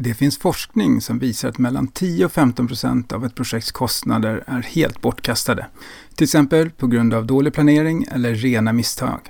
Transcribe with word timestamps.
Det 0.00 0.14
finns 0.14 0.38
forskning 0.38 1.00
som 1.00 1.18
visar 1.18 1.48
att 1.48 1.58
mellan 1.58 1.88
10 1.88 2.24
och 2.24 2.32
15 2.32 2.66
procent 2.66 3.12
av 3.12 3.24
ett 3.24 3.34
projekts 3.34 3.72
kostnader 3.72 4.44
är 4.46 4.62
helt 4.62 5.00
bortkastade. 5.00 5.66
Till 6.14 6.24
exempel 6.24 6.70
på 6.70 6.86
grund 6.86 7.14
av 7.14 7.26
dålig 7.26 7.52
planering 7.52 8.06
eller 8.10 8.34
rena 8.34 8.72
misstag. 8.72 9.20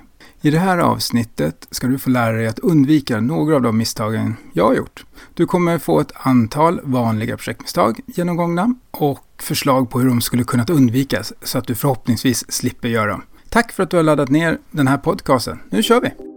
I 0.41 0.51
det 0.51 0.59
här 0.59 0.77
avsnittet 0.77 1.67
ska 1.71 1.87
du 1.87 1.99
få 1.99 2.09
lära 2.09 2.37
dig 2.37 2.47
att 2.47 2.59
undvika 2.59 3.19
några 3.19 3.55
av 3.55 3.61
de 3.61 3.77
misstagen 3.77 4.35
jag 4.53 4.65
har 4.65 4.75
gjort. 4.75 5.05
Du 5.33 5.45
kommer 5.45 5.77
få 5.77 5.99
ett 5.99 6.11
antal 6.13 6.79
vanliga 6.83 7.37
projektmisstag 7.37 7.99
genomgångna 8.05 8.75
och 8.91 9.25
förslag 9.37 9.89
på 9.89 9.99
hur 9.99 10.09
de 10.09 10.21
skulle 10.21 10.43
kunnat 10.43 10.69
undvikas 10.69 11.33
så 11.41 11.57
att 11.57 11.67
du 11.67 11.75
förhoppningsvis 11.75 12.51
slipper 12.51 12.87
göra 12.87 13.11
dem. 13.11 13.23
Tack 13.49 13.71
för 13.71 13.83
att 13.83 13.89
du 13.89 13.97
har 13.97 14.03
laddat 14.03 14.29
ner 14.29 14.57
den 14.71 14.87
här 14.87 14.97
podcasten. 14.97 15.59
Nu 15.69 15.83
kör 15.83 16.01
vi! 16.01 16.28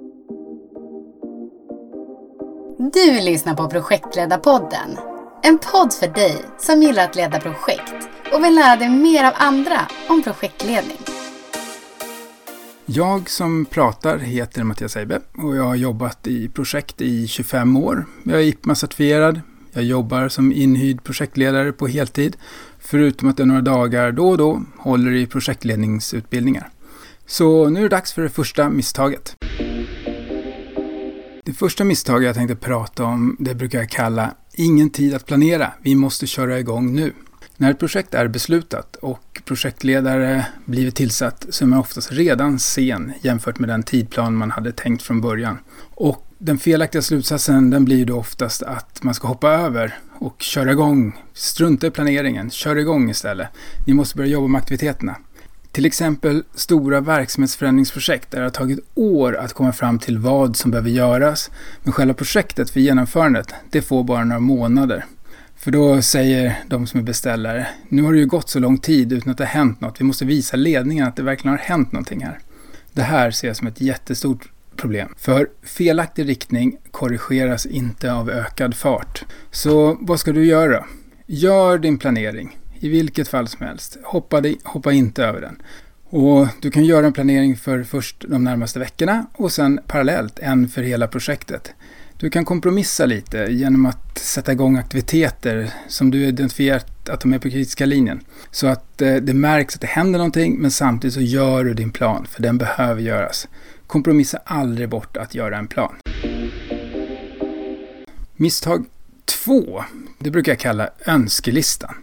Du 2.93 3.20
lyssnar 3.20 3.54
på 3.54 3.68
Projektledarpodden. 3.68 4.98
En 5.43 5.58
podd 5.58 5.93
för 5.93 6.08
dig 6.08 6.36
som 6.58 6.82
gillar 6.82 7.04
att 7.04 7.16
leda 7.16 7.40
projekt 7.40 8.08
och 8.32 8.44
vill 8.44 8.54
lära 8.54 8.76
dig 8.76 8.89
mer 8.89 9.25
av 9.25 9.32
andra 9.36 9.80
om 10.08 10.22
projektledning. 10.22 10.99
Jag 12.86 13.30
som 13.30 13.64
pratar 13.64 14.18
heter 14.18 14.64
Mattias 14.64 14.96
Eibe 14.96 15.21
och 15.36 15.57
jag 15.57 15.64
har 15.64 15.75
jobbat 15.75 16.26
i 16.26 16.49
projekt 16.49 17.00
i 17.00 17.29
25 17.29 17.76
år. 17.76 18.07
Jag 18.22 18.40
är 18.40 18.44
IPMA-certifierad. 18.44 19.40
Jag 19.72 19.85
jobbar 19.85 20.29
som 20.29 20.52
inhyrd 20.52 21.04
projektledare 21.04 21.72
på 21.72 21.86
heltid, 21.86 22.36
förutom 22.79 23.29
att 23.29 23.38
jag 23.38 23.49
några 23.49 23.61
dagar 23.61 24.13
då 24.13 24.29
och 24.29 24.38
då 24.38 24.63
håller 24.79 25.13
i 25.13 25.27
projektledningsutbildningar. 25.27 26.71
Så 27.27 27.68
nu 27.68 27.79
är 27.79 27.82
det 27.82 27.88
dags 27.88 28.13
för 28.13 28.22
det 28.22 28.30
första 28.30 28.68
misstaget. 28.68 29.36
Det 31.52 31.58
första 31.58 31.84
misstaget 31.84 32.27
jag 32.27 32.34
tänkte 32.34 32.56
prata 32.56 33.05
om, 33.05 33.36
det 33.38 33.55
brukar 33.55 33.78
jag 33.78 33.91
kalla 33.91 34.34
ingen 34.52 34.91
tid 34.91 35.14
att 35.14 35.27
planera, 35.27 35.72
vi 35.83 35.94
måste 35.94 36.27
köra 36.27 36.58
igång 36.58 36.94
nu. 36.94 37.12
När 37.56 37.70
ett 37.70 37.78
projekt 37.78 38.14
är 38.14 38.28
beslutat 38.28 38.96
och 38.96 39.42
projektledare 39.44 40.46
blivit 40.64 40.96
tillsatt 40.96 41.46
så 41.50 41.64
är 41.64 41.66
man 41.66 41.78
oftast 41.78 42.12
redan 42.12 42.58
sen 42.58 43.12
jämfört 43.20 43.58
med 43.58 43.68
den 43.68 43.82
tidplan 43.82 44.34
man 44.34 44.50
hade 44.50 44.72
tänkt 44.72 45.02
från 45.02 45.20
början. 45.20 45.58
Och 45.94 46.27
den 46.38 46.58
felaktiga 46.58 47.02
slutsatsen 47.02 47.70
den 47.70 47.84
blir 47.84 48.06
då 48.06 48.16
oftast 48.16 48.62
att 48.62 49.02
man 49.02 49.14
ska 49.14 49.28
hoppa 49.28 49.48
över 49.48 49.98
och 50.18 50.42
köra 50.42 50.72
igång. 50.72 51.22
Strunta 51.32 51.86
i 51.86 51.90
planeringen, 51.90 52.50
kör 52.50 52.77
igång 52.77 53.10
istället. 53.10 53.48
Ni 53.86 53.94
måste 53.94 54.16
börja 54.16 54.30
jobba 54.30 54.46
med 54.46 54.58
aktiviteterna. 54.58 55.16
Till 55.72 55.86
exempel 55.86 56.42
stora 56.54 57.00
verksamhetsförändringsprojekt 57.00 58.30
där 58.30 58.38
det 58.38 58.44
har 58.44 58.50
tagit 58.50 58.78
år 58.94 59.36
att 59.36 59.52
komma 59.52 59.72
fram 59.72 59.98
till 59.98 60.18
vad 60.18 60.56
som 60.56 60.70
behöver 60.70 60.90
göras. 60.90 61.50
Men 61.82 61.92
själva 61.92 62.14
projektet 62.14 62.70
för 62.70 62.80
genomförandet, 62.80 63.54
det 63.70 63.82
får 63.82 64.04
bara 64.04 64.24
några 64.24 64.40
månader. 64.40 65.04
För 65.56 65.70
då 65.70 66.02
säger 66.02 66.58
de 66.66 66.86
som 66.86 67.00
är 67.00 67.04
beställare, 67.04 67.66
nu 67.88 68.02
har 68.02 68.12
det 68.12 68.18
ju 68.18 68.26
gått 68.26 68.48
så 68.48 68.58
lång 68.58 68.78
tid 68.78 69.12
utan 69.12 69.30
att 69.30 69.38
det 69.38 69.44
har 69.44 69.50
hänt 69.50 69.80
något. 69.80 70.00
Vi 70.00 70.04
måste 70.04 70.24
visa 70.24 70.56
ledningen 70.56 71.08
att 71.08 71.16
det 71.16 71.22
verkligen 71.22 71.58
har 71.58 71.64
hänt 71.64 71.92
någonting 71.92 72.24
här. 72.24 72.38
Det 72.92 73.02
här 73.02 73.30
ser 73.30 73.48
jag 73.48 73.56
som 73.56 73.66
ett 73.66 73.80
jättestort 73.80 74.48
problem. 74.76 75.14
För 75.18 75.48
felaktig 75.62 76.28
riktning 76.28 76.76
korrigeras 76.90 77.66
inte 77.66 78.12
av 78.12 78.30
ökad 78.30 78.74
fart. 78.74 79.24
Så 79.50 79.98
vad 80.00 80.20
ska 80.20 80.32
du 80.32 80.46
göra? 80.46 80.84
Gör 81.26 81.78
din 81.78 81.98
planering. 81.98 82.58
I 82.83 82.88
vilket 82.88 83.28
fall 83.28 83.48
som 83.48 83.66
helst. 83.66 83.98
Hoppa, 84.05 84.42
hoppa 84.64 84.92
inte 84.92 85.25
över 85.25 85.41
den. 85.41 85.62
Och 86.05 86.48
du 86.61 86.70
kan 86.70 86.84
göra 86.84 87.06
en 87.06 87.12
planering 87.12 87.56
för 87.56 87.84
först 87.84 88.24
de 88.28 88.44
närmaste 88.44 88.78
veckorna 88.78 89.27
och 89.33 89.52
sen 89.52 89.80
parallellt 89.86 90.39
en 90.39 90.69
för 90.69 90.83
hela 90.83 91.08
projektet. 91.08 91.72
Du 92.16 92.30
kan 92.30 92.44
kompromissa 92.44 93.06
lite 93.06 93.39
genom 93.50 93.86
att 93.86 94.19
sätta 94.19 94.52
igång 94.52 94.77
aktiviteter 94.77 95.70
som 95.89 96.11
du 96.11 96.27
identifierat 96.27 97.08
att 97.08 97.20
de 97.20 97.33
är 97.33 97.39
på 97.39 97.50
kritiska 97.50 97.86
linjen. 97.86 98.20
Så 98.50 98.66
att 98.66 99.02
eh, 99.02 99.14
det 99.14 99.34
märks 99.34 99.74
att 99.74 99.80
det 99.80 99.86
händer 99.86 100.19
någonting 100.19 100.56
men 100.58 100.70
samtidigt 100.70 101.14
så 101.14 101.20
gör 101.20 101.64
du 101.64 101.74
din 101.74 101.92
plan 101.92 102.27
för 102.30 102.42
den 102.42 102.58
behöver 102.58 103.02
göras. 103.02 103.48
Kompromissa 103.86 104.39
aldrig 104.45 104.89
bort 104.89 105.17
att 105.17 105.35
göra 105.35 105.58
en 105.58 105.67
plan. 105.67 105.95
Misstag 108.36 108.86
två, 109.24 109.85
det 110.18 110.30
brukar 110.30 110.52
jag 110.52 110.58
kalla 110.58 110.89
önskelistan. 111.06 111.95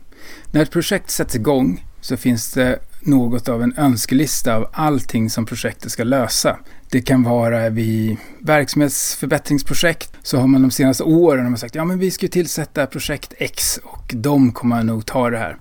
När 0.51 0.61
ett 0.61 0.71
projekt 0.71 1.09
sätts 1.09 1.35
igång 1.35 1.85
så 2.01 2.17
finns 2.17 2.53
det 2.53 2.79
något 3.01 3.49
av 3.49 3.63
en 3.63 3.73
önskelista 3.77 4.55
av 4.55 4.69
allting 4.73 5.29
som 5.29 5.45
projektet 5.45 5.91
ska 5.91 6.03
lösa. 6.03 6.57
Det 6.89 7.01
kan 7.01 7.23
vara 7.23 7.69
vid 7.69 8.17
verksamhetsförbättringsprojekt 8.39 10.11
så 10.23 10.37
har 10.37 10.47
man 10.47 10.61
de 10.61 10.71
senaste 10.71 11.03
åren 11.03 11.57
sagt 11.57 11.75
ja 11.75 11.85
men 11.85 11.99
vi 11.99 12.11
ska 12.11 12.27
tillsätta 12.27 12.85
projekt 12.85 13.33
X 13.37 13.79
och 13.83 14.11
de 14.15 14.51
kommer 14.51 14.83
nog 14.83 15.05
ta 15.05 15.29
det 15.29 15.37
här. 15.37 15.57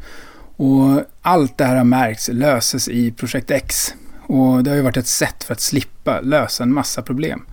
Och 0.56 1.04
allt 1.22 1.58
det 1.58 1.64
här 1.64 1.76
har 1.76 1.84
märkts 1.84 2.28
löses 2.32 2.88
i 2.88 3.12
projekt 3.12 3.50
X. 3.50 3.94
Och 4.26 4.64
det 4.64 4.70
har 4.70 4.76
ju 4.76 4.82
varit 4.82 4.96
ett 4.96 5.06
sätt 5.06 5.44
för 5.44 5.52
att 5.52 5.60
slippa 5.60 6.20
lösa 6.20 6.62
en 6.62 6.72
massa 6.72 7.02
problem. 7.02 7.46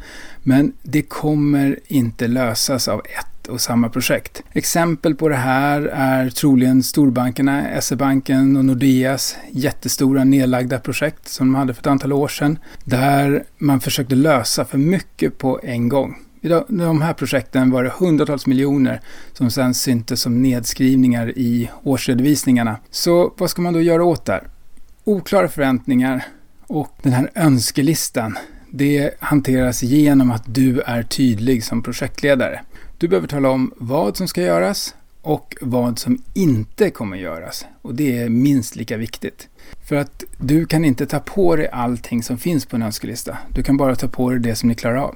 Men 0.44 0.74
det 0.84 1.02
kommer 1.02 1.80
inte 1.88 2.28
lösas 2.28 2.88
av 2.88 3.00
ett 3.00 3.35
och 3.48 3.62
samma 3.62 3.90
projekt. 3.90 4.44
Exempel 4.54 5.16
på 5.16 5.30
det 5.30 5.36
här 5.36 5.82
är 5.82 6.30
troligen 6.30 6.84
storbankerna, 6.84 7.82
SE-banken 7.82 8.58
och 8.58 8.66
Nordeas 8.66 9.36
jättestora 9.52 10.24
nedlagda 10.24 10.80
projekt 10.80 11.28
som 11.28 11.48
de 11.48 11.56
hade 11.56 11.74
för 11.74 11.82
ett 11.82 11.88
antal 11.88 12.14
år 12.14 12.28
sedan. 12.28 12.60
Där 12.84 13.44
man 13.58 13.80
försökte 13.80 14.16
lösa 14.16 14.66
för 14.66 14.78
mycket 14.78 15.38
på 15.38 15.60
en 15.64 15.90
gång. 15.90 16.16
I 16.42 16.48
de 16.68 17.02
här 17.02 17.14
projekten 17.14 17.72
var 17.72 17.84
det 17.84 17.94
hundratals 18.00 18.48
miljoner 18.48 19.02
som 19.34 19.52
sedan 19.52 19.74
syntes 19.74 20.22
som 20.22 20.42
nedskrivningar 20.42 21.38
i 21.38 21.70
årsredovisningarna. 21.84 22.78
Så 22.90 23.34
vad 23.38 23.50
ska 23.50 23.62
man 23.62 23.74
då 23.74 23.82
göra 23.82 24.04
åt 24.04 24.26
det? 24.26 24.44
Oklara 25.04 25.48
förväntningar 25.48 26.26
och 26.68 27.00
den 27.02 27.14
här 27.14 27.32
önskelistan 27.36 28.38
det 28.72 29.12
hanteras 29.20 29.84
genom 29.84 30.32
att 30.32 30.44
du 30.46 30.82
är 30.82 31.04
tydlig 31.04 31.64
som 31.64 31.84
projektledare. 31.84 32.62
Du 33.06 33.10
behöver 33.10 33.28
tala 33.28 33.50
om 33.50 33.74
vad 33.78 34.18
som 34.18 34.28
ska 34.28 34.42
göras 34.42 34.96
och 35.22 35.56
vad 35.62 36.00
som 36.00 36.22
inte 36.34 36.90
kommer 36.90 37.18
göras. 37.18 37.66
Och 37.82 37.96
det 37.96 38.18
är 38.18 38.30
minst 38.30 38.76
lika 38.76 38.98
viktigt. 38.98 39.48
För 39.88 39.96
att 39.96 40.24
du 40.38 40.66
kan 40.66 40.86
inte 40.86 41.06
ta 41.06 41.20
på 41.20 41.56
dig 41.56 41.68
allting 41.68 42.24
som 42.24 42.38
finns 42.38 42.66
på 42.66 42.76
en 42.76 42.82
önskelista. 42.82 43.38
Du 43.50 43.64
kan 43.64 43.78
bara 43.78 43.96
ta 43.96 44.08
på 44.08 44.30
dig 44.30 44.40
det 44.40 44.56
som 44.56 44.70
ni 44.70 44.76
klarar 44.76 44.96
av. 44.96 45.16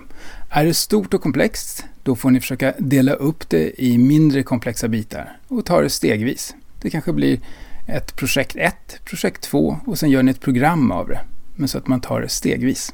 Är 0.49 0.65
det 0.65 0.73
stort 0.73 1.13
och 1.13 1.21
komplext, 1.21 1.85
då 2.03 2.15
får 2.15 2.31
ni 2.31 2.39
försöka 2.39 2.73
dela 2.77 3.13
upp 3.13 3.49
det 3.49 3.83
i 3.83 3.97
mindre 3.97 4.43
komplexa 4.43 4.87
bitar 4.87 5.37
och 5.47 5.65
ta 5.65 5.81
det 5.81 5.89
stegvis. 5.89 6.55
Det 6.81 6.89
kanske 6.89 7.13
blir 7.13 7.39
ett 7.87 8.15
projekt 8.15 8.55
1, 8.55 8.75
projekt 9.05 9.41
2 9.43 9.77
och 9.85 9.99
sen 9.99 10.09
gör 10.09 10.23
ni 10.23 10.31
ett 10.31 10.41
program 10.41 10.91
av 10.91 11.07
det. 11.07 11.19
Men 11.55 11.67
så 11.67 11.77
att 11.77 11.87
man 11.87 12.01
tar 12.01 12.21
det 12.21 12.29
stegvis. 12.29 12.93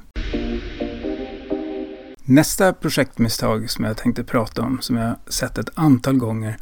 Nästa 2.28 2.74
projektmisstag 2.74 3.70
som 3.70 3.86
jag 3.86 3.98
tänkte 3.98 4.24
prata 4.24 4.62
om, 4.62 4.82
som 4.82 4.96
jag 4.96 5.16
sett 5.28 5.58
ett 5.58 5.70
antal 5.74 6.18
gånger, 6.18 6.58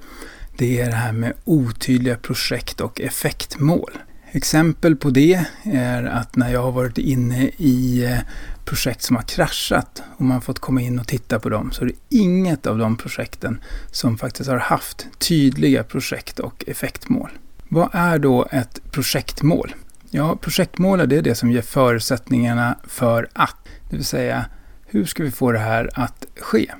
det 0.57 0.81
är 0.81 0.85
det 0.85 0.95
här 0.95 1.11
med 1.11 1.33
otydliga 1.43 2.17
projekt 2.17 2.81
och 2.81 3.01
effektmål. 3.01 3.91
Exempel 4.31 4.95
på 4.95 5.09
det 5.09 5.45
är 5.63 6.03
att 6.03 6.35
när 6.35 6.49
jag 6.49 6.63
har 6.63 6.71
varit 6.71 6.97
inne 6.97 7.43
i 7.57 8.05
eh, 8.05 8.17
projekt 8.65 9.01
som 9.01 9.15
har 9.15 9.23
kraschat 9.23 10.03
och 10.17 10.25
man 10.25 10.41
fått 10.41 10.59
komma 10.59 10.81
in 10.81 10.99
och 10.99 11.07
titta 11.07 11.39
på 11.39 11.49
dem 11.49 11.71
så 11.71 11.83
är 11.83 11.87
det 11.87 12.17
inget 12.17 12.67
av 12.67 12.77
de 12.77 12.97
projekten 12.97 13.59
som 13.91 14.17
faktiskt 14.17 14.49
har 14.49 14.57
haft 14.57 15.07
tydliga 15.17 15.83
projekt 15.83 16.39
och 16.39 16.63
effektmål. 16.67 17.29
Vad 17.69 17.89
är 17.93 18.19
då 18.19 18.47
ett 18.51 18.91
projektmål? 18.91 19.75
Ja, 20.09 20.35
projektmål 20.35 20.99
är 20.99 21.21
det 21.21 21.35
som 21.35 21.51
ger 21.51 21.61
förutsättningarna 21.61 22.77
för 22.87 23.27
att, 23.33 23.57
det 23.89 23.95
vill 23.95 24.05
säga 24.05 24.45
hur 24.93 25.05
ska 25.05 25.23
vi 25.23 25.31
få 25.31 25.51
det 25.51 25.59
här 25.59 25.89
att 25.93 26.25
ske? 26.35 26.71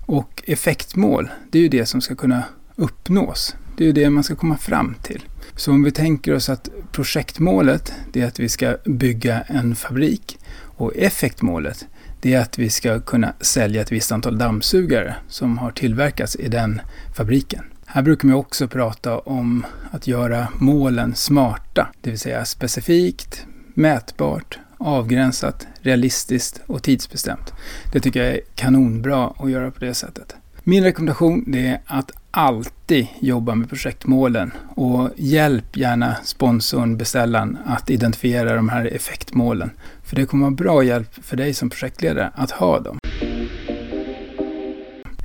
Och 0.00 0.42
effektmål, 0.46 1.30
det 1.50 1.58
är 1.58 1.62
ju 1.62 1.68
det 1.68 1.86
som 1.86 2.00
ska 2.00 2.14
kunna 2.14 2.42
uppnås. 2.76 3.56
Det 3.76 3.84
är 3.84 3.86
ju 3.86 3.92
det 3.92 4.10
man 4.10 4.24
ska 4.24 4.36
komma 4.36 4.56
fram 4.56 4.94
till. 5.02 5.24
Så 5.56 5.72
om 5.72 5.82
vi 5.82 5.90
tänker 5.90 6.34
oss 6.34 6.48
att 6.48 6.68
projektmålet, 6.92 7.92
det 8.12 8.22
är 8.22 8.26
att 8.26 8.40
vi 8.40 8.48
ska 8.48 8.76
bygga 8.84 9.40
en 9.40 9.74
fabrik. 9.74 10.38
Och 10.62 10.96
effektmålet, 10.96 11.86
det 12.20 12.34
är 12.34 12.40
att 12.40 12.58
vi 12.58 12.70
ska 12.70 13.00
kunna 13.00 13.32
sälja 13.40 13.82
ett 13.82 13.92
visst 13.92 14.12
antal 14.12 14.38
dammsugare 14.38 15.14
som 15.28 15.58
har 15.58 15.70
tillverkats 15.70 16.36
i 16.36 16.48
den 16.48 16.80
fabriken. 17.16 17.64
Här 17.86 18.02
brukar 18.02 18.28
man 18.28 18.36
också 18.36 18.68
prata 18.68 19.18
om 19.18 19.66
att 19.90 20.06
göra 20.06 20.48
målen 20.54 21.14
smarta, 21.14 21.88
det 22.00 22.10
vill 22.10 22.18
säga 22.18 22.44
specifikt, 22.44 23.46
mätbart, 23.74 24.58
avgränsat, 24.78 25.66
realistiskt 25.80 26.60
och 26.66 26.82
tidsbestämt. 26.82 27.52
Det 27.92 28.00
tycker 28.00 28.24
jag 28.24 28.34
är 28.34 28.40
kanonbra 28.54 29.32
att 29.38 29.50
göra 29.50 29.70
på 29.70 29.84
det 29.84 29.94
sättet. 29.94 30.36
Min 30.64 30.84
rekommendation 30.84 31.54
är 31.54 31.80
att 31.86 32.10
alltid 32.30 33.06
jobba 33.20 33.54
med 33.54 33.68
projektmålen 33.68 34.52
och 34.74 35.10
hjälp 35.16 35.76
gärna 35.76 36.16
sponsorn, 36.24 36.96
beställaren 36.96 37.58
att 37.66 37.90
identifiera 37.90 38.54
de 38.56 38.68
här 38.68 38.84
effektmålen. 38.84 39.70
För 40.04 40.16
det 40.16 40.26
kommer 40.26 40.44
vara 40.44 40.54
bra 40.54 40.82
hjälp 40.82 41.24
för 41.24 41.36
dig 41.36 41.54
som 41.54 41.70
projektledare 41.70 42.30
att 42.34 42.50
ha 42.50 42.80
dem. 42.80 42.98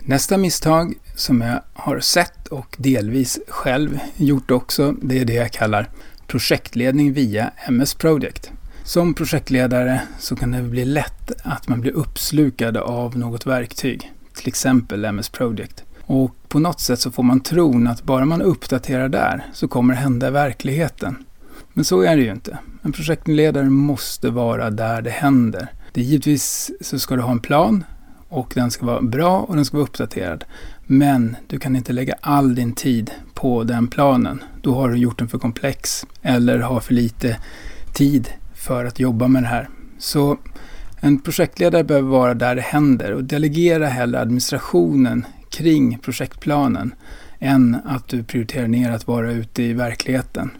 Nästa 0.05 0.37
misstag 0.37 0.93
som 1.15 1.41
jag 1.41 1.61
har 1.73 1.99
sett 1.99 2.47
och 2.47 2.75
delvis 2.77 3.39
själv 3.47 3.99
gjort 4.15 4.51
också, 4.51 4.95
det 5.01 5.19
är 5.19 5.25
det 5.25 5.33
jag 5.33 5.51
kallar 5.51 5.89
projektledning 6.27 7.13
via 7.13 7.51
MS 7.67 7.93
Project. 7.93 8.51
Som 8.83 9.13
projektledare 9.13 10.01
så 10.19 10.35
kan 10.35 10.51
det 10.51 10.61
bli 10.61 10.85
lätt 10.85 11.31
att 11.43 11.67
man 11.67 11.81
blir 11.81 11.91
uppslukad 11.91 12.77
av 12.77 13.17
något 13.17 13.45
verktyg, 13.45 14.11
till 14.35 14.47
exempel 14.47 15.05
MS 15.05 15.29
Project. 15.29 15.83
Och 16.01 16.35
på 16.47 16.59
något 16.59 16.79
sätt 16.79 16.99
så 16.99 17.11
får 17.11 17.23
man 17.23 17.39
tron 17.39 17.87
att 17.87 18.03
bara 18.03 18.25
man 18.25 18.41
uppdaterar 18.41 19.09
där 19.09 19.45
så 19.53 19.67
kommer 19.67 19.93
det 19.93 19.99
hända 19.99 20.27
i 20.27 20.31
verkligheten. 20.31 21.15
Men 21.73 21.85
så 21.85 22.01
är 22.01 22.15
det 22.15 22.23
ju 22.23 22.31
inte. 22.31 22.57
En 22.81 22.91
projektledare 22.91 23.69
måste 23.69 24.29
vara 24.29 24.69
där 24.69 25.01
det 25.01 25.09
händer. 25.09 25.67
Det 25.93 26.01
är 26.01 26.05
givetvis 26.05 26.71
så 26.81 26.99
ska 26.99 27.15
du 27.15 27.21
ha 27.21 27.31
en 27.31 27.39
plan 27.39 27.83
och 28.29 28.51
den 28.55 28.71
ska 28.71 28.85
vara 28.85 29.01
bra 29.01 29.39
och 29.39 29.55
den 29.55 29.65
ska 29.65 29.77
vara 29.77 29.87
uppdaterad. 29.87 30.43
Men 30.87 31.35
du 31.47 31.59
kan 31.59 31.75
inte 31.75 31.93
lägga 31.93 32.15
all 32.21 32.55
din 32.55 32.75
tid 32.75 33.11
på 33.33 33.63
den 33.63 33.87
planen. 33.87 34.43
Då 34.61 34.75
har 34.75 34.89
du 34.89 34.97
gjort 34.97 35.19
den 35.19 35.27
för 35.27 35.37
komplex 35.37 36.05
eller 36.21 36.59
har 36.59 36.79
för 36.79 36.93
lite 36.93 37.37
tid 37.93 38.29
för 38.61 38.85
att 38.85 38.99
jobba 38.99 39.27
med 39.27 39.43
det 39.43 39.47
här. 39.47 39.69
Så 39.97 40.37
en 40.99 41.19
projektledare 41.19 41.83
behöver 41.83 42.09
vara 42.09 42.33
där 42.33 42.55
det 42.55 42.61
händer 42.61 43.11
och 43.11 43.23
delegera 43.23 43.87
hellre 43.87 44.19
administrationen 44.19 45.25
kring 45.49 45.99
projektplanen 45.99 46.95
än 47.39 47.77
att 47.85 48.07
du 48.07 48.23
prioriterar 48.23 48.67
ner 48.67 48.91
att 48.91 49.07
vara 49.07 49.31
ute 49.31 49.63
i 49.63 49.73
verkligheten. 49.73 50.51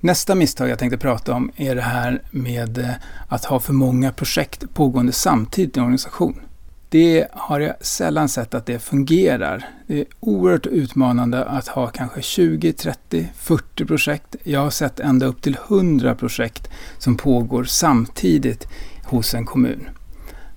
Nästa 0.00 0.34
misstag 0.34 0.68
jag 0.68 0.78
tänkte 0.78 0.98
prata 0.98 1.32
om 1.32 1.50
är 1.56 1.74
det 1.74 1.82
här 1.82 2.22
med 2.30 2.94
att 3.28 3.44
ha 3.44 3.60
för 3.60 3.72
många 3.72 4.12
projekt 4.12 4.74
pågående 4.74 5.12
samtidigt 5.12 5.76
i 5.76 5.80
en 5.80 5.84
organisation. 5.84 6.40
Det 6.90 7.26
har 7.32 7.60
jag 7.60 7.74
sällan 7.80 8.28
sett 8.28 8.54
att 8.54 8.66
det 8.66 8.78
fungerar. 8.78 9.68
Det 9.86 10.00
är 10.00 10.06
oerhört 10.20 10.66
utmanande 10.66 11.44
att 11.44 11.68
ha 11.68 11.86
kanske 11.86 12.22
20, 12.22 12.72
30, 12.72 13.28
40 13.36 13.84
projekt. 13.84 14.36
Jag 14.44 14.60
har 14.60 14.70
sett 14.70 15.00
ända 15.00 15.26
upp 15.26 15.42
till 15.42 15.56
100 15.68 16.14
projekt 16.14 16.70
som 16.98 17.16
pågår 17.16 17.64
samtidigt 17.64 18.68
hos 19.04 19.34
en 19.34 19.44
kommun. 19.46 19.88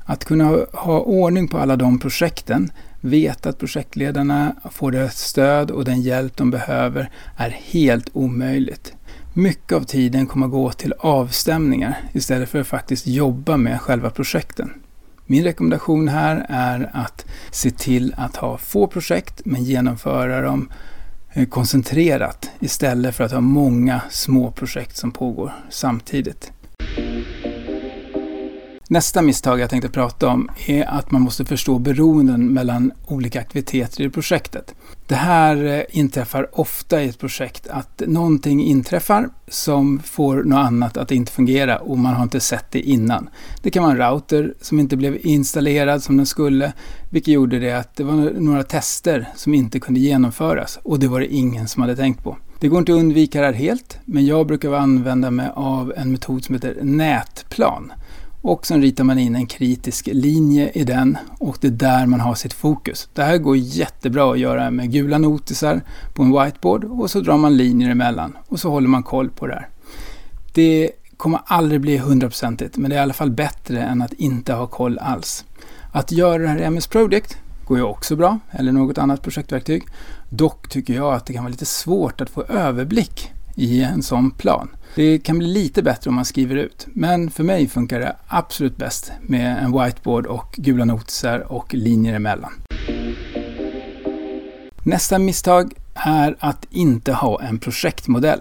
Att 0.05 0.25
kunna 0.25 0.57
ha 0.73 0.99
ordning 0.99 1.47
på 1.47 1.57
alla 1.57 1.75
de 1.75 1.99
projekten, 1.99 2.71
veta 3.01 3.49
att 3.49 3.59
projektledarna 3.59 4.55
får 4.71 4.91
det 4.91 5.09
stöd 5.09 5.71
och 5.71 5.85
den 5.85 6.01
hjälp 6.01 6.37
de 6.37 6.51
behöver 6.51 7.09
är 7.37 7.49
helt 7.49 8.09
omöjligt. 8.13 8.93
Mycket 9.33 9.73
av 9.73 9.83
tiden 9.83 10.27
kommer 10.27 10.45
att 10.45 10.51
gå 10.51 10.71
till 10.71 10.93
avstämningar 10.99 11.97
istället 12.13 12.49
för 12.49 12.61
att 12.61 12.67
faktiskt 12.67 13.07
jobba 13.07 13.57
med 13.57 13.81
själva 13.81 14.09
projekten. 14.09 14.80
Min 15.31 15.43
rekommendation 15.43 16.07
här 16.07 16.45
är 16.49 16.89
att 16.93 17.25
se 17.51 17.71
till 17.71 18.13
att 18.17 18.35
ha 18.35 18.57
få 18.57 18.87
projekt 18.87 19.41
men 19.45 19.63
genomföra 19.63 20.41
dem 20.41 20.69
eh, 21.33 21.47
koncentrerat 21.47 22.49
istället 22.59 23.15
för 23.15 23.23
att 23.23 23.31
ha 23.31 23.41
många 23.41 24.01
små 24.09 24.51
projekt 24.51 24.97
som 24.97 25.11
pågår 25.11 25.53
samtidigt. 25.69 26.51
Nästa 28.89 29.21
misstag 29.21 29.59
jag 29.59 29.69
tänkte 29.69 29.89
prata 29.89 30.27
om 30.27 30.49
är 30.67 30.85
att 30.85 31.11
man 31.11 31.21
måste 31.21 31.45
förstå 31.45 31.79
beroenden 31.79 32.53
mellan 32.53 32.91
olika 33.07 33.39
aktiviteter 33.39 34.03
i 34.03 34.09
projektet. 34.09 34.75
Det 35.11 35.17
här 35.17 35.65
eh, 35.65 35.83
inträffar 35.89 36.59
ofta 36.59 37.03
i 37.03 37.09
ett 37.09 37.19
projekt 37.19 37.67
att 37.67 38.01
någonting 38.07 38.63
inträffar 38.63 39.29
som 39.47 39.99
får 39.99 40.43
något 40.43 40.57
annat 40.57 40.97
att 40.97 41.11
inte 41.11 41.31
fungera 41.31 41.77
och 41.77 41.97
man 41.97 42.13
har 42.13 42.23
inte 42.23 42.39
sett 42.39 42.65
det 42.71 42.79
innan. 42.79 43.29
Det 43.61 43.69
kan 43.69 43.83
vara 43.83 43.91
en 43.91 44.11
router 44.11 44.53
som 44.61 44.79
inte 44.79 44.97
blev 44.97 45.17
installerad 45.21 46.03
som 46.03 46.17
den 46.17 46.25
skulle, 46.25 46.73
vilket 47.09 47.33
gjorde 47.33 47.59
det 47.59 47.71
att 47.71 47.95
det 47.95 48.03
var 48.03 48.13
några 48.39 48.63
tester 48.63 49.27
som 49.35 49.53
inte 49.53 49.79
kunde 49.79 49.99
genomföras 49.99 50.79
och 50.83 50.99
det 50.99 51.07
var 51.07 51.19
det 51.19 51.33
ingen 51.33 51.67
som 51.67 51.81
hade 51.81 51.95
tänkt 51.95 52.23
på. 52.23 52.37
Det 52.59 52.67
går 52.67 52.79
inte 52.79 52.91
att 52.91 52.99
undvika 52.99 53.39
det 53.39 53.45
här 53.45 53.53
helt, 53.53 53.99
men 54.05 54.25
jag 54.25 54.47
brukar 54.47 54.73
använda 54.73 55.31
mig 55.31 55.49
av 55.55 55.93
en 55.97 56.11
metod 56.11 56.43
som 56.43 56.55
heter 56.55 56.77
nätplan. 56.81 57.93
Och 58.41 58.65
sen 58.65 58.81
ritar 58.81 59.03
man 59.03 59.19
in 59.19 59.35
en 59.35 59.45
kritisk 59.45 60.09
linje 60.11 60.71
i 60.73 60.83
den 60.83 61.17
och 61.39 61.57
det 61.61 61.67
är 61.67 61.71
där 61.71 62.05
man 62.05 62.19
har 62.19 62.35
sitt 62.35 62.53
fokus. 62.53 63.09
Det 63.13 63.23
här 63.23 63.37
går 63.37 63.57
jättebra 63.57 64.31
att 64.31 64.39
göra 64.39 64.71
med 64.71 64.91
gula 64.91 65.17
notisar 65.17 65.81
på 66.13 66.23
en 66.23 66.31
whiteboard 66.31 66.83
och 66.83 67.11
så 67.11 67.19
drar 67.19 67.37
man 67.37 67.57
linjer 67.57 67.89
emellan 67.89 68.37
och 68.47 68.59
så 68.59 68.69
håller 68.69 68.87
man 68.87 69.03
koll 69.03 69.29
på 69.29 69.47
det 69.47 69.53
här. 69.53 69.69
Det 70.53 70.91
kommer 71.17 71.39
aldrig 71.45 71.81
bli 71.81 71.97
hundraprocentigt 71.97 72.77
men 72.77 72.89
det 72.89 72.95
är 72.95 72.99
i 72.99 73.03
alla 73.03 73.13
fall 73.13 73.31
bättre 73.31 73.83
än 73.83 74.01
att 74.01 74.13
inte 74.13 74.53
ha 74.53 74.67
koll 74.67 74.99
alls. 74.99 75.45
Att 75.91 76.11
göra 76.11 76.43
det 76.43 76.49
här 76.49 76.57
i 76.59 76.63
MS 76.63 76.87
Project 76.87 77.37
går 77.67 77.77
ju 77.77 77.83
också 77.83 78.15
bra, 78.15 78.39
eller 78.51 78.71
något 78.71 78.97
annat 78.97 79.21
projektverktyg. 79.21 79.83
Dock 80.29 80.69
tycker 80.69 80.93
jag 80.93 81.13
att 81.13 81.25
det 81.25 81.33
kan 81.33 81.43
vara 81.43 81.51
lite 81.51 81.65
svårt 81.65 82.21
att 82.21 82.29
få 82.29 82.43
överblick 82.43 83.31
i 83.55 83.83
en 83.83 84.03
sån 84.03 84.31
plan. 84.31 84.69
Det 84.95 85.19
kan 85.19 85.37
bli 85.37 85.47
lite 85.47 85.83
bättre 85.83 86.09
om 86.09 86.15
man 86.15 86.25
skriver 86.25 86.55
ut, 86.55 86.87
men 86.93 87.31
för 87.31 87.43
mig 87.43 87.67
funkar 87.67 87.99
det 87.99 88.15
absolut 88.27 88.77
bäst 88.77 89.11
med 89.21 89.63
en 89.63 89.71
whiteboard 89.71 90.25
och 90.25 90.55
gula 90.57 90.85
notisar 90.85 91.51
och 91.51 91.73
linjer 91.73 92.13
emellan. 92.13 92.51
Nästa 94.83 95.19
misstag 95.19 95.73
är 95.93 96.35
att 96.39 96.67
inte 96.69 97.13
ha 97.13 97.41
en 97.41 97.59
projektmodell. 97.59 98.39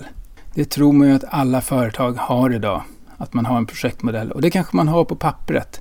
Det 0.54 0.64
tror 0.64 0.92
man 0.92 1.08
ju 1.08 1.14
att 1.14 1.24
alla 1.28 1.60
företag 1.60 2.12
har 2.12 2.54
idag, 2.54 2.82
att 3.16 3.34
man 3.34 3.46
har 3.46 3.56
en 3.56 3.66
projektmodell 3.66 4.32
och 4.32 4.42
det 4.42 4.50
kanske 4.50 4.76
man 4.76 4.88
har 4.88 5.04
på 5.04 5.16
pappret. 5.16 5.80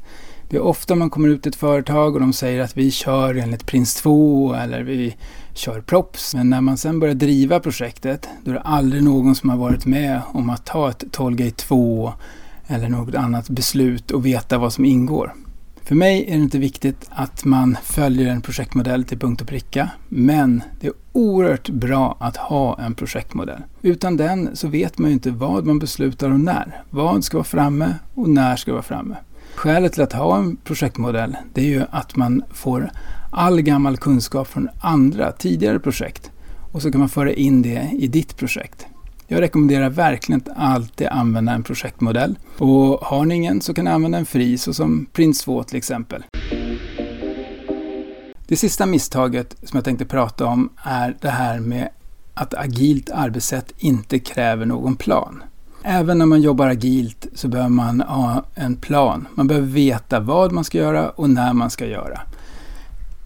Det 0.49 0.57
är 0.57 0.61
ofta 0.61 0.95
man 0.95 1.09
kommer 1.09 1.29
ut 1.29 1.43
till 1.43 1.49
ett 1.49 1.55
företag 1.55 2.13
och 2.13 2.19
de 2.19 2.33
säger 2.33 2.61
att 2.61 2.77
vi 2.77 2.91
kör 2.91 3.35
enligt 3.35 3.65
Prins 3.65 3.95
2 3.95 4.53
eller 4.53 4.83
vi 4.83 5.15
kör 5.59 5.81
props. 5.81 6.35
Men 6.35 6.49
när 6.49 6.61
man 6.61 6.77
sen 6.77 6.99
börjar 6.99 7.15
driva 7.15 7.59
projektet 7.59 8.27
då 8.43 8.51
är 8.51 8.55
det 8.55 8.61
aldrig 8.61 9.03
någon 9.03 9.35
som 9.35 9.49
har 9.49 9.57
varit 9.57 9.85
med 9.85 10.21
om 10.27 10.49
att 10.49 10.65
ta 10.65 10.89
ett 10.89 11.03
Tollgate 11.11 11.55
2 11.55 12.13
eller 12.67 12.89
något 12.89 13.15
annat 13.15 13.49
beslut 13.49 14.11
och 14.11 14.25
veta 14.25 14.57
vad 14.57 14.73
som 14.73 14.85
ingår. 14.85 15.33
För 15.83 15.95
mig 15.95 16.25
är 16.27 16.37
det 16.37 16.43
inte 16.43 16.59
viktigt 16.59 17.09
att 17.09 17.45
man 17.45 17.77
följer 17.83 18.31
en 18.31 18.41
projektmodell 18.41 19.03
till 19.03 19.19
punkt 19.19 19.41
och 19.41 19.47
pricka, 19.47 19.89
men 20.09 20.63
det 20.79 20.87
är 20.87 20.93
oerhört 21.13 21.69
bra 21.69 22.17
att 22.19 22.37
ha 22.37 22.79
en 22.79 22.95
projektmodell. 22.95 23.61
Utan 23.81 24.17
den 24.17 24.55
så 24.55 24.67
vet 24.67 24.97
man 24.97 25.09
ju 25.09 25.13
inte 25.13 25.31
vad 25.31 25.65
man 25.65 25.79
beslutar 25.79 26.31
och 26.31 26.39
när. 26.39 26.83
Vad 26.89 27.23
ska 27.23 27.37
vara 27.37 27.43
framme 27.43 27.95
och 28.13 28.29
när 28.29 28.55
ska 28.55 28.71
vara 28.71 28.83
framme. 28.83 29.15
Skälet 29.55 29.93
till 29.93 30.03
att 30.03 30.13
ha 30.13 30.37
en 30.37 30.55
projektmodell 30.55 31.37
det 31.53 31.61
är 31.61 31.65
ju 31.65 31.83
att 31.91 32.15
man 32.15 32.43
får 32.51 32.91
all 33.31 33.61
gammal 33.61 33.97
kunskap 33.97 34.47
från 34.47 34.69
andra 34.81 35.31
tidigare 35.31 35.79
projekt 35.79 36.31
och 36.71 36.81
så 36.81 36.91
kan 36.91 36.99
man 36.99 37.09
föra 37.09 37.33
in 37.33 37.61
det 37.61 37.89
i 37.99 38.07
ditt 38.07 38.37
projekt. 38.37 38.85
Jag 39.27 39.41
rekommenderar 39.41 39.89
verkligen 39.89 40.41
att 40.41 40.57
alltid 40.57 41.07
använda 41.07 41.51
en 41.51 41.63
projektmodell 41.63 42.37
och 42.57 42.99
har 42.99 43.25
ni 43.25 43.35
ingen 43.35 43.61
så 43.61 43.73
kan 43.73 43.85
ni 43.85 43.91
använda 43.91 44.17
en 44.17 44.25
fri 44.25 44.57
såsom 44.57 45.05
Prince 45.13 45.43
2 45.43 45.63
till 45.63 45.77
exempel. 45.77 46.23
Det 48.47 48.55
sista 48.55 48.85
misstaget 48.85 49.55
som 49.63 49.77
jag 49.77 49.85
tänkte 49.85 50.05
prata 50.05 50.45
om 50.45 50.69
är 50.83 51.17
det 51.21 51.29
här 51.29 51.59
med 51.59 51.89
att 52.33 52.53
agilt 52.53 53.09
arbetssätt 53.09 53.73
inte 53.77 54.19
kräver 54.19 54.65
någon 54.65 54.95
plan. 54.95 55.43
Även 55.83 56.17
när 56.17 56.25
man 56.25 56.41
jobbar 56.41 56.67
agilt 56.67 57.27
så 57.33 57.47
behöver 57.47 57.69
man 57.69 58.01
ha 58.01 58.43
en 58.55 58.75
plan. 58.75 59.27
Man 59.35 59.47
behöver 59.47 59.67
veta 59.67 60.19
vad 60.19 60.51
man 60.51 60.63
ska 60.63 60.77
göra 60.77 61.09
och 61.09 61.29
när 61.29 61.53
man 61.53 61.69
ska 61.69 61.85
göra. 61.85 62.21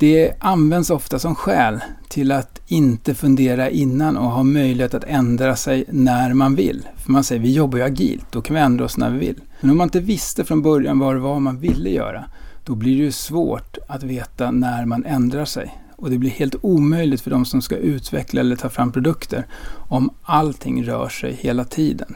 Det 0.03 0.33
används 0.39 0.89
ofta 0.89 1.19
som 1.19 1.35
skäl 1.35 1.79
till 2.09 2.31
att 2.31 2.61
inte 2.67 3.15
fundera 3.15 3.69
innan 3.69 4.17
och 4.17 4.31
ha 4.31 4.43
möjlighet 4.43 4.93
att 4.93 5.03
ändra 5.03 5.55
sig 5.55 5.85
när 5.89 6.33
man 6.33 6.55
vill. 6.55 6.87
För 6.97 7.11
man 7.11 7.23
säger 7.23 7.41
vi 7.41 7.53
jobbar 7.53 7.77
ju 7.77 7.83
agilt, 7.83 8.25
då 8.31 8.41
kan 8.41 8.55
vi 8.55 8.61
ändra 8.61 8.85
oss 8.85 8.97
när 8.97 9.09
vi 9.09 9.19
vill. 9.19 9.41
Men 9.61 9.71
om 9.71 9.77
man 9.77 9.87
inte 9.87 9.99
visste 9.99 10.43
från 10.43 10.61
början 10.61 10.99
vad 10.99 11.15
det 11.15 11.19
var 11.19 11.39
man 11.39 11.59
ville 11.59 11.89
göra, 11.89 12.25
då 12.63 12.75
blir 12.75 12.97
det 12.97 13.03
ju 13.03 13.11
svårt 13.11 13.77
att 13.87 14.03
veta 14.03 14.51
när 14.51 14.85
man 14.85 15.05
ändrar 15.05 15.45
sig. 15.45 15.77
Och 15.95 16.09
det 16.09 16.17
blir 16.17 16.29
helt 16.29 16.55
omöjligt 16.61 17.21
för 17.21 17.31
de 17.31 17.45
som 17.45 17.61
ska 17.61 17.75
utveckla 17.75 18.41
eller 18.41 18.55
ta 18.55 18.69
fram 18.69 18.91
produkter 18.91 19.45
om 19.89 20.09
allting 20.23 20.83
rör 20.83 21.09
sig 21.09 21.33
hela 21.33 21.63
tiden. 21.63 22.15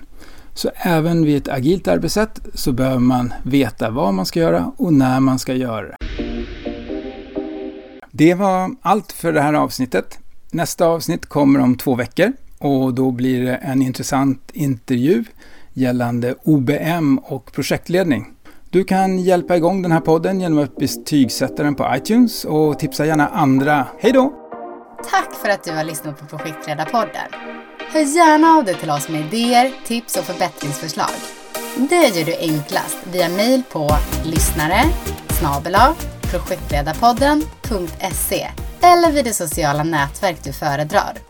Så 0.53 0.69
även 0.75 1.25
vid 1.25 1.37
ett 1.37 1.49
agilt 1.49 1.87
arbetssätt 1.87 2.39
så 2.53 2.71
behöver 2.71 2.99
man 2.99 3.33
veta 3.43 3.89
vad 3.89 4.13
man 4.13 4.25
ska 4.25 4.39
göra 4.39 4.71
och 4.77 4.93
när 4.93 5.19
man 5.19 5.39
ska 5.39 5.53
göra 5.53 5.87
det. 5.87 6.26
Det 8.17 8.33
var 8.33 8.75
allt 8.81 9.11
för 9.11 9.33
det 9.33 9.41
här 9.41 9.53
avsnittet. 9.53 10.19
Nästa 10.51 10.85
avsnitt 10.85 11.25
kommer 11.25 11.59
om 11.59 11.77
två 11.77 11.95
veckor 11.95 12.31
och 12.59 12.93
då 12.93 13.11
blir 13.11 13.45
det 13.45 13.55
en 13.55 13.81
intressant 13.81 14.51
intervju 14.53 15.23
gällande 15.73 16.35
OBM 16.43 17.17
och 17.17 17.51
projektledning. 17.51 18.25
Du 18.69 18.83
kan 18.83 19.19
hjälpa 19.19 19.57
igång 19.57 19.81
den 19.81 19.91
här 19.91 19.99
podden 19.99 20.41
genom 20.41 20.59
att 20.59 20.75
betygsätta 20.75 21.63
den 21.63 21.75
på 21.75 21.95
iTunes 21.95 22.45
och 22.45 22.79
tipsa 22.79 23.05
gärna 23.05 23.27
andra. 23.27 23.87
Hej 23.99 24.11
då! 24.11 24.33
Tack 25.11 25.33
för 25.41 25.49
att 25.49 25.63
du 25.63 25.71
har 25.71 25.83
lyssnat 25.83 26.19
på 26.19 26.37
Projektledarpodden. 26.37 27.29
Hör 27.91 28.01
gärna 28.01 28.47
av 28.47 28.65
dig 28.65 28.75
till 28.75 28.89
oss 28.89 29.09
med 29.09 29.21
idéer, 29.21 29.73
tips 29.85 30.17
och 30.17 30.23
förbättringsförslag. 30.23 31.15
Det 31.89 32.19
gör 32.19 32.25
du 32.25 32.35
enklast 32.35 32.97
via 33.11 33.29
mail 33.29 33.63
på 33.71 33.89
lyssnare 34.23 34.83
snabel 35.39 35.75
projektledarpodden.se 36.29 38.47
eller 38.81 39.11
vid 39.11 39.25
det 39.25 39.33
sociala 39.33 39.83
nätverk 39.83 40.43
du 40.43 40.53
föredrar. 40.53 41.26